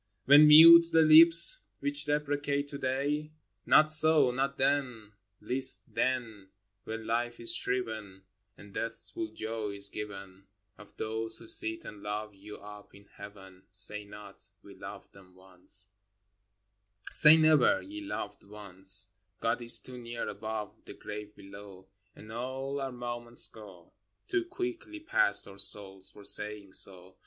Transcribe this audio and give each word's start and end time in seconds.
When 0.25 0.47
mute 0.47 0.87
the 0.91 1.03
lips 1.03 1.59
which 1.79 2.05
deprecate 2.05 2.67
to 2.69 2.79
day?— 2.79 3.29
Not 3.67 3.91
so! 3.91 4.31
not 4.31 4.57
then—least 4.57 5.83
then! 5.93 6.49
When 6.85 7.05
Life 7.05 7.39
is 7.39 7.53
shriven 7.53 8.23
And 8.57 8.73
Death's 8.73 9.11
full 9.11 9.27
joy 9.27 9.73
is 9.73 9.89
given,— 9.89 10.47
Of 10.79 10.97
those 10.97 11.37
who 11.37 11.45
sit 11.45 11.85
and 11.85 12.01
love 12.01 12.33
you 12.33 12.57
up 12.57 12.95
in 12.95 13.05
Heaven, 13.15 13.61
Say 13.71 14.03
not," 14.03 14.49
We 14.63 14.73
loved 14.73 15.13
them 15.13 15.35
once" 15.35 15.89
Say 17.13 17.37
never, 17.37 17.83
ye 17.83 18.01
loved 18.01 18.43
once 18.43 19.11
/ 19.25 19.39
God 19.39 19.61
is 19.61 19.79
too 19.79 19.99
near 19.99 20.27
above, 20.27 20.73
the 20.85 20.95
grave 20.95 21.35
below, 21.35 21.85
And 22.15 22.31
all 22.31 22.81
our 22.81 22.91
moments 22.91 23.45
go 23.45 23.93
Too 24.27 24.45
quickly 24.45 24.99
past 24.99 25.47
our 25.47 25.59
souls, 25.59 26.09
for 26.09 26.23
saying 26.23 26.73
so. 26.73 27.17